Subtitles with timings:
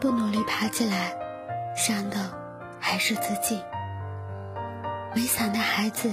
[0.00, 1.14] 不努力爬起来，
[1.76, 2.16] 伤的
[2.80, 3.62] 还是自己。
[5.14, 6.10] 没伞的孩子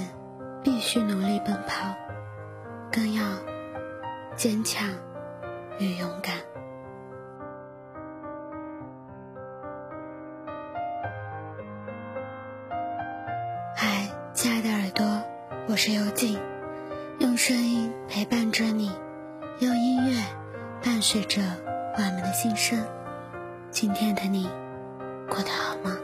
[0.62, 1.96] 必须努力奔跑，
[2.92, 3.22] 更要
[4.36, 4.86] 坚强
[5.78, 6.34] 与勇敢。
[13.74, 15.22] 嗨，亲爱的耳朵，
[15.66, 16.38] 我是幽静，
[17.20, 18.92] 用声音陪伴着你，
[19.60, 20.22] 用音乐
[20.84, 21.40] 伴随着
[21.96, 22.78] 我们的心声。
[23.80, 24.42] 今天的你
[25.28, 25.96] 过得好吗？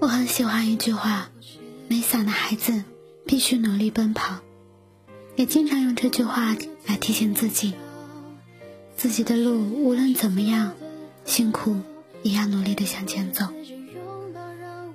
[0.00, 1.30] 我很喜欢一句话：
[1.88, 2.82] 没伞的孩子
[3.24, 4.38] 必须努力奔跑。
[5.36, 7.74] 也经常用这句话来提醒自己，
[8.96, 10.72] 自己的路无论怎么样
[11.24, 11.80] 辛苦，
[12.22, 13.46] 也要努力的向前走。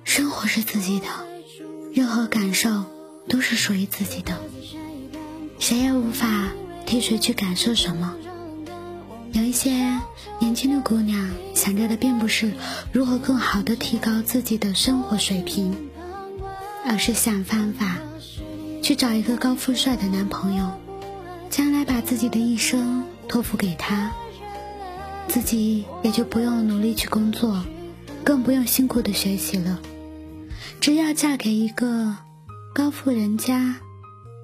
[0.04, 1.06] 生活是自己的，
[1.92, 2.84] 任何感受
[3.28, 4.38] 都是属于自己的。
[5.58, 6.52] 谁也无法
[6.86, 8.14] 替谁去感受什么。
[9.32, 10.00] 有一些
[10.38, 12.52] 年轻的姑娘想着的并不是
[12.92, 15.90] 如何更好的提高自己的生活水平，
[16.84, 17.96] 而是想方法
[18.82, 20.70] 去找一个高富帅的男朋友，
[21.50, 24.12] 将来把自己的一生托付给他，
[25.28, 27.64] 自己也就不用努力去工作，
[28.24, 29.78] 更不用辛苦的学习了，
[30.80, 32.16] 只要嫁给一个
[32.74, 33.76] 高富人家。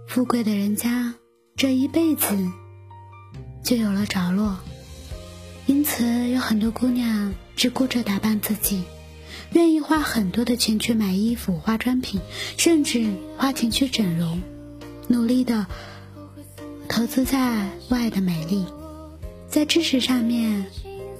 [0.06, 1.14] 富贵的人家，
[1.56, 2.36] 这一辈子
[3.64, 4.58] 就有了着落。
[5.66, 8.82] 因此，有很多姑娘只顾着打扮自己，
[9.52, 12.20] 愿意花很多的钱去买衣服、化妆品，
[12.56, 14.42] 甚至花钱去整容，
[15.08, 15.66] 努力的
[16.88, 18.64] 投资在外的美丽，
[19.48, 20.66] 在知识上面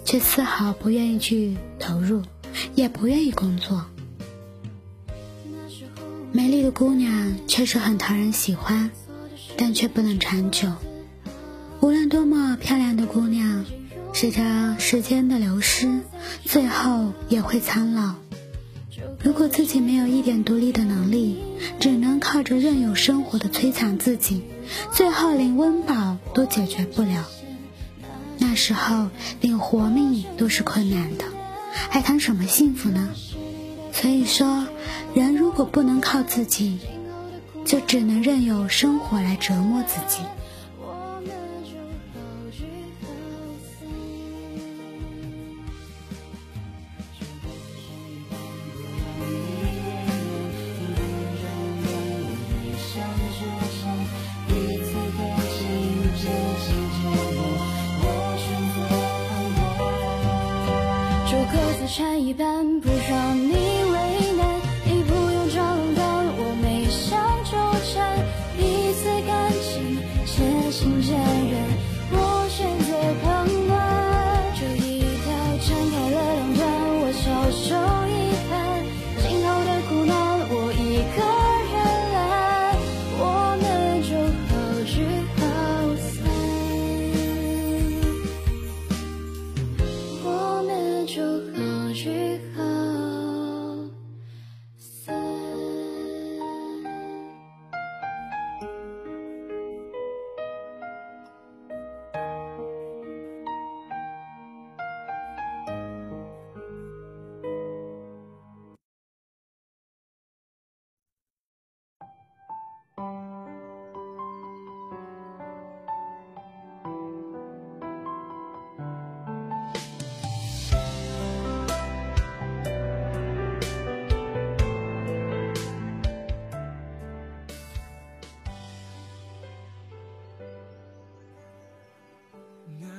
[0.05, 2.22] 却丝毫不愿意去投入，
[2.75, 3.87] 也不愿意工作。
[6.32, 8.91] 美丽的姑娘确实很讨人喜欢，
[9.56, 10.69] 但却不能长久。
[11.81, 13.54] 无论多么漂亮的姑娘，
[14.15, 16.01] 随着时间的流失，
[16.45, 18.15] 最后也会苍老。
[19.25, 21.43] 如果自己没有一点独立的能力，
[21.81, 24.45] 只能靠着任由生活的摧残自己，
[24.93, 27.25] 最后连温饱都解决不了。
[28.39, 29.09] 那时候
[29.41, 31.25] 连活命都是困难的，
[31.91, 33.11] 还谈什么幸福呢？
[33.93, 34.69] 所以说，
[35.13, 36.79] 人如果不能靠自己，
[37.65, 40.23] 就只能任由生活来折磨自己。
[61.37, 63.84] 我各自缠一半，不让你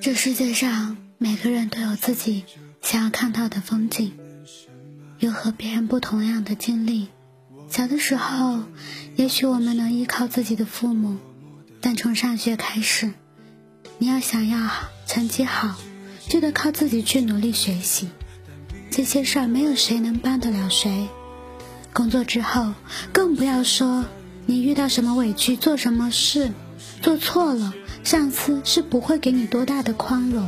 [0.05, 2.45] 这世界上每个人都有自己
[2.79, 4.13] 想要看到的风景，
[5.17, 7.07] 有和别人不同样的经历。
[7.71, 8.59] 小的时候，
[9.15, 11.17] 也许我们能依靠自己的父母，
[11.81, 13.13] 但从上学开始，
[13.97, 14.69] 你要想要
[15.07, 15.73] 成绩好，
[16.29, 18.09] 就得靠自己去努力学习。
[18.91, 21.07] 这些事儿没有谁能帮得了谁。
[21.93, 22.75] 工作之后，
[23.11, 24.05] 更不要说
[24.45, 26.51] 你遇到什么委屈、做什么事
[27.01, 27.73] 做错了，
[28.05, 30.47] 上司是不会给你多大的宽容，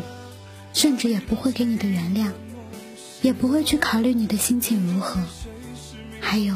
[0.73, 2.29] 甚至也不会给你的原谅，
[3.23, 5.19] 也不会去考虑你的心情如何。
[6.19, 6.55] 还有，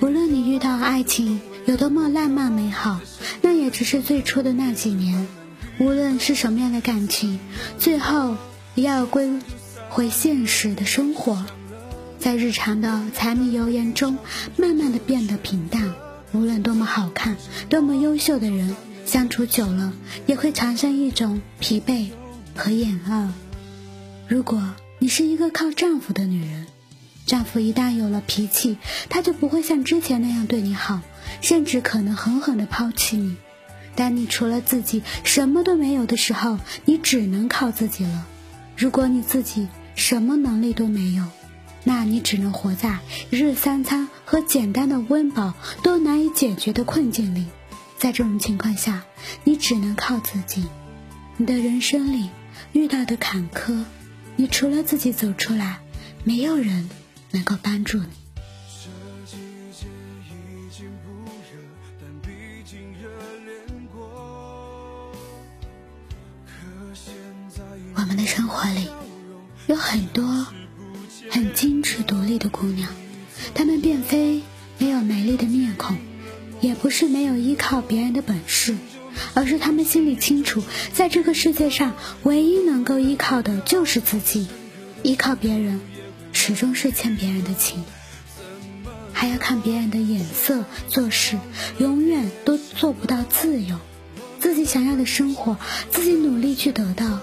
[0.00, 3.00] 无论你遇到爱情有多么浪漫美好，
[3.42, 5.26] 那也只是最初的那几年。
[5.80, 7.40] 无论是什么样的感情，
[7.76, 8.36] 最后
[8.76, 9.40] 也要归
[9.88, 11.44] 回现实的生活，
[12.20, 14.16] 在日常的柴米油盐中，
[14.56, 15.92] 慢慢的变得平淡。
[16.32, 17.36] 无论多么好看、
[17.68, 18.76] 多么优秀的人，
[19.10, 19.92] 相处久了
[20.26, 22.10] 也会产生一种疲惫
[22.54, 23.32] 和厌恶。
[24.28, 26.68] 如果你是一个靠丈夫的女人，
[27.26, 28.78] 丈夫一旦有了脾气，
[29.08, 31.00] 他就不会像之前那样对你好，
[31.40, 33.34] 甚至可能狠狠的抛弃你。
[33.96, 38.28] 当你除了自己什么都没有的时候，你只能靠自己了。
[38.76, 39.66] 如果你自己
[39.96, 41.24] 什么能力都没有，
[41.82, 47.46] 那你只能活在一日三餐和简单的温饱都难以解决的困境里。
[48.00, 49.04] 在这种情况下，
[49.44, 50.64] 你只能靠自己。
[51.36, 52.30] 你的人生里
[52.72, 53.84] 遇到的坎坷，
[54.36, 55.80] 你除了自己走出来，
[56.24, 56.88] 没有人
[57.30, 58.06] 能够帮助你。
[67.96, 68.88] 我们的生活里
[69.66, 70.46] 有很多
[71.30, 72.88] 很精致独立的姑娘，
[73.54, 74.40] 她们并非
[74.78, 75.98] 没有美丽的面孔，
[76.60, 78.76] 也不是没有依靠别人的本事，
[79.34, 80.62] 而是他们心里清楚，
[80.92, 84.48] 在这个世界上唯一能够依靠的就是自己，
[85.02, 85.80] 依靠别人
[86.32, 87.82] 始终是欠别人的情，
[89.12, 91.38] 还要看别人的眼色做事，
[91.78, 93.76] 永远都做不到自由。
[94.38, 95.58] 自己想要的生活，
[95.90, 97.20] 自己努力去得到。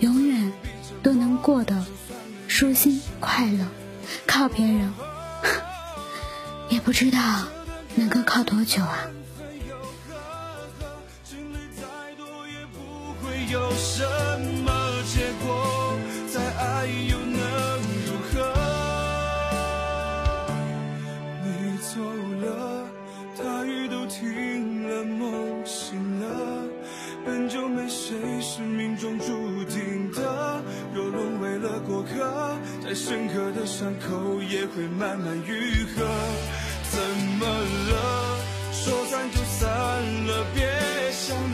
[0.00, 0.52] 永远
[1.02, 1.86] 都能过得
[2.48, 3.66] 舒心快乐，
[4.26, 4.92] 靠别人
[6.68, 7.18] 也不知道
[7.94, 9.06] 能够靠多久啊。
[13.52, 14.02] 有什
[14.64, 14.81] 么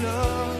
[0.03, 0.58] 想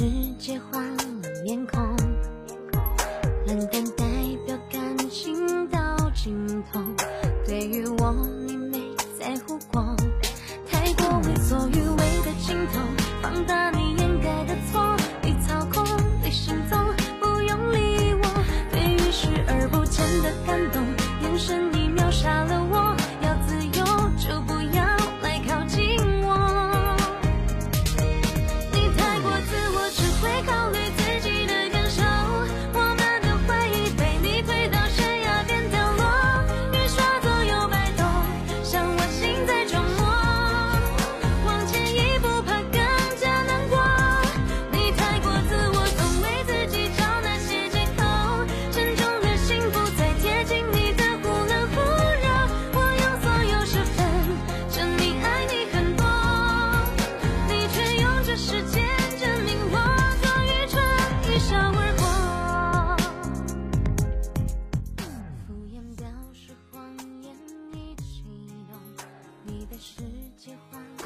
[0.00, 0.06] 世
[0.38, 1.04] 界换了
[1.44, 1.78] 面孔。
[3.46, 4.04] 冷淡代
[4.46, 5.78] 表感情到
[6.14, 6.32] 尽
[6.72, 6.80] 头
[7.44, 8.10] 对于我
[8.46, 8.78] 你没
[9.18, 9.94] 在乎过。
[10.70, 12.99] 太过为所欲为的尽头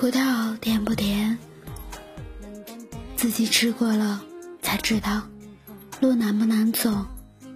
[0.04, 1.38] 葡萄甜不甜？
[3.16, 4.20] 自己吃过了
[4.60, 5.22] 才知道。
[5.98, 7.06] 路难不难走？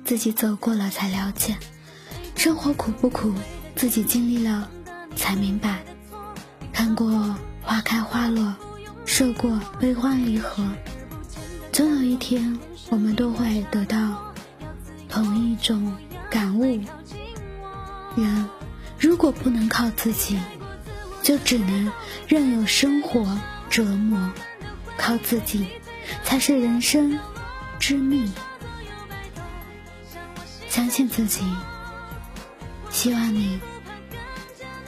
[0.02, 1.58] 自己走过了才了解。
[2.36, 3.34] 生活苦不苦？
[3.76, 4.70] 自己经历了
[5.14, 5.84] 才明白。
[6.72, 8.56] 看过花开花落，
[9.04, 10.66] 受过悲欢离合，
[11.70, 14.32] 总有一天，我们都会得到
[15.06, 15.94] 同一种
[16.30, 16.64] 感悟。
[18.16, 18.48] 人
[18.98, 20.38] 如果不能靠自己，
[21.28, 21.92] 就只能
[22.26, 24.32] 任由生活折磨。
[24.96, 25.66] 靠自己，
[26.24, 27.18] 才是人生
[27.78, 28.32] 之命。
[30.70, 31.44] 相信自己，
[32.88, 33.60] 希望你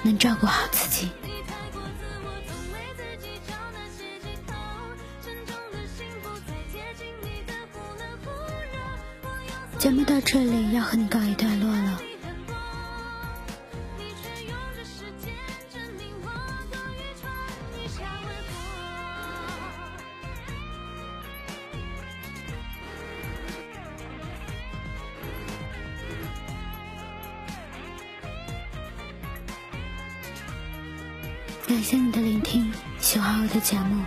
[0.02, 1.10] 能照顾好自己。
[9.76, 12.00] 节目到这里要和你告一段落了。
[31.70, 34.02] 感谢你的聆听，喜欢我的节目，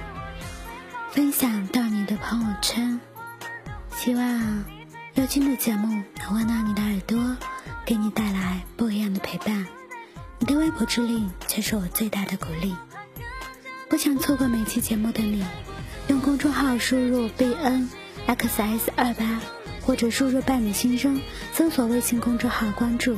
[1.12, 3.00] 分享到你的朋友圈。
[3.96, 4.66] 希望
[5.14, 7.38] 幽静的节目能温暖你的耳朵，
[7.86, 9.66] 给你带来不一样的陪伴。
[10.40, 12.76] 你的微薄之力就是我最大的鼓励。
[13.88, 15.46] 不想错过每期节目的你，
[16.10, 17.90] 用公众号输入 b n
[18.26, 19.40] x s 二八，
[19.84, 21.22] 或者输入“伴你心声”，
[21.56, 23.18] 搜索微信公众号关注。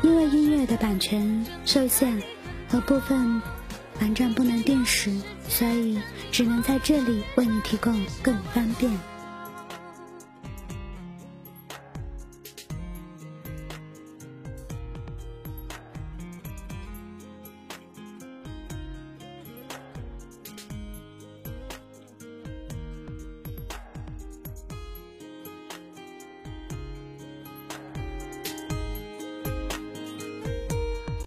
[0.00, 2.22] 因为音乐的版权受限
[2.70, 3.42] 和部分。
[4.00, 5.12] 网站不能定时，
[5.48, 5.98] 所以
[6.30, 8.90] 只能在这里为你提供更方便。